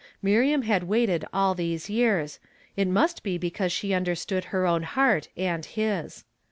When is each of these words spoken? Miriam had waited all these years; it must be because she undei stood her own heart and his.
Miriam 0.23 0.63
had 0.63 0.85
waited 0.85 1.25
all 1.31 1.53
these 1.53 1.87
years; 1.87 2.39
it 2.75 2.87
must 2.87 3.21
be 3.21 3.37
because 3.37 3.71
she 3.71 3.89
undei 3.89 4.17
stood 4.17 4.45
her 4.45 4.65
own 4.65 4.81
heart 4.81 5.29
and 5.37 5.63
his. 5.63 6.23